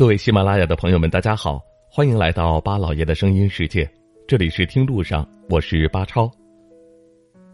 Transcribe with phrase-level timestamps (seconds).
[0.00, 3.86] 各位喜马拉雅的朋友们，大家好，欢迎来到巴老爷的声音世界。
[4.26, 6.32] 这里是听路上，我是巴超。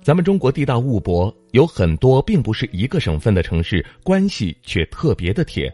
[0.00, 5.69] 咱们中国地大物博，有很多并不是一个省份的城市，关系却特别的铁。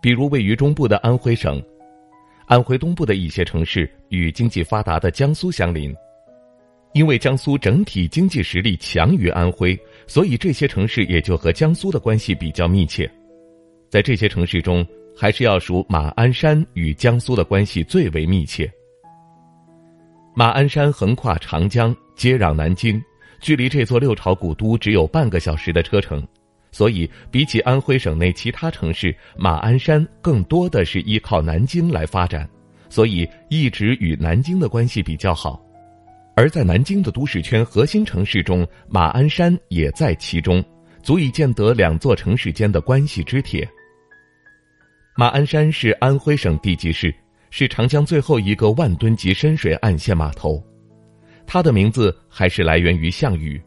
[0.00, 1.62] 比如位于中部的安徽省，
[2.46, 5.94] 安徽东部的一些城市与经济发达的江苏相邻。
[6.94, 13.06] 因为江苏整体经济实力强于安徽，所以这些城市也就和江苏的关系比较密切。
[13.90, 14.82] 在这些城市中，
[15.16, 18.70] 还是要数马鞍山与江苏的关系最为密切。
[20.34, 23.02] 马鞍山横跨长江，接壤南京，
[23.40, 26.22] 距离这座六朝古都只有半个小时的车程，
[26.70, 32.46] 所以比起安徽省内其他城市，马鞍山更多的是依靠南京来发展，
[32.90, 35.58] 所以一直与南京的关系比较好。
[36.34, 40.62] 而在南京的都市圈核心城市中，马鞍山也在其中，
[41.02, 43.66] 足以见得两座城市间的关系之铁。
[45.18, 47.12] 马鞍山是安徽省地级市，
[47.48, 50.62] 是长江最后一个万吨级深水岸线码头。
[51.46, 53.58] 它的名字还是来源于项羽。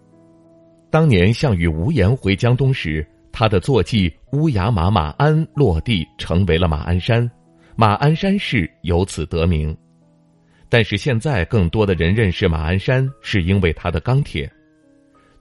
[0.92, 7.28] 当年项羽无颜回江东时，他的坐骑乌牙马马鞍落地，成为了马鞍山，
[7.76, 9.76] 马鞍山市由此得名。
[10.70, 14.48] 但是现在更多的人认识马鞍山，是因为它的钢铁。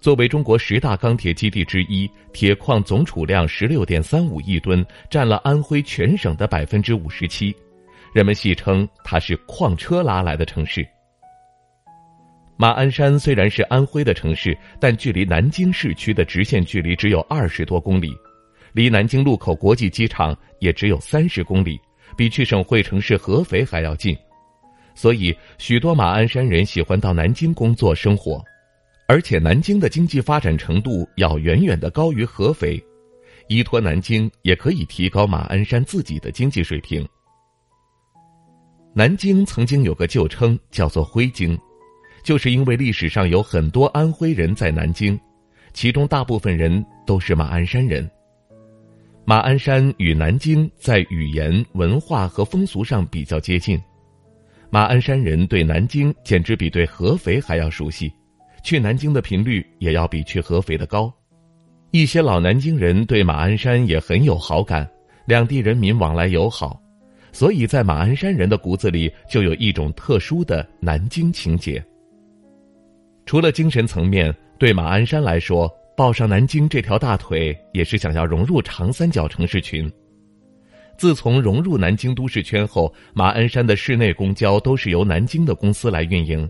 [0.01, 7.55] 作为中国十大钢铁基地之一，铁矿总储量十六点三五亿吨，占了安徽全省的百分之五十七。
[8.13, 10.87] 人们戏称它是矿车拉来的城市。
[12.57, 18.13] 马鞍山虽然是安徽的城市，但距离南京市区的直线距离只有二十多公里，
[18.73, 21.79] 离南京禄口国际机场也只有三十公里，
[22.17, 24.17] 比去省会城市合肥还要近。
[24.95, 28.45] 所以，许多马鞍山人喜欢到南京工作生活。
[29.09, 32.79] 而且南京的经济发展程度要远远的高于合肥，
[33.49, 37.09] 依托南京也可以提高马鞍山自己的经济水平。
[38.93, 41.59] 南京曾经有个旧称叫做徽京，
[42.23, 45.19] 就是因为历史上有很多安徽人在南京，
[45.73, 48.09] 其中大部分人都是马鞍山人。
[49.25, 53.81] 马鞍山与南京在语言、文化和风俗上比较接近，
[54.69, 58.13] 马鞍山人对南京简直比对合肥还要熟悉。
[58.63, 61.13] 去南京的频率也要比去合肥的高，
[61.91, 64.89] 一些老南京人对马鞍山也很有好感，
[65.27, 66.81] 两地人民往来友好，
[67.33, 71.83] 所以在马鞍山人的骨子里就有一种特殊的南京情结。
[73.25, 79.91] 除了精神层面，对马鞍山来说，抱上南京这条大腿，也是想要融入长三角城市群。
[80.97, 86.49] 自从融入南京都市圈后，马鞍山的市内公交都是由南京的公司来运营。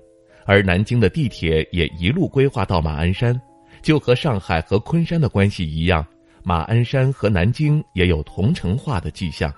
[0.48, 3.38] 而南京的地铁也一路规划到马鞍山，
[3.82, 6.04] 就和上海和昆山的关系一样，
[6.42, 9.52] 马鞍山和南京也有同城化的迹象。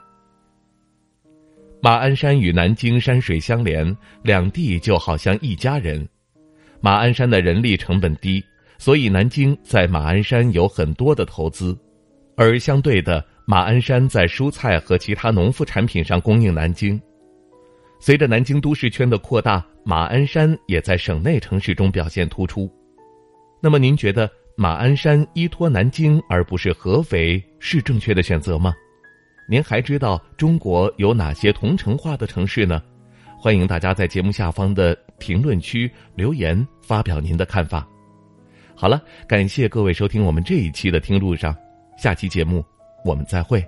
[1.81, 6.07] 马鞍山与南京山水相连，两地就好像一家人。
[6.81, 8.45] 马鞍山的人力成本低，
[8.77, 11.79] 所以南京在马鞍山有很多的投资，
[12.37, 17.01] 而相对的，马鞍山在蔬菜和其他农副产品上供应南京。
[18.03, 22.69] 随着南京都市圈的扩大，马鞍山也在省内城市中表现突出。
[23.61, 28.75] 那么，您觉得马鞍山依托南京而不是合肥是正确的选择吗？
[29.47, 32.83] 您还知道中国有哪些同城化的城市呢？
[33.39, 37.87] 欢迎大家在节目下方的评论区留言发表您的看法。
[38.75, 41.53] 好了，感谢各位收听我们这一期的《听路上》，
[42.03, 42.65] 下期节目
[43.05, 43.63] 我们再会。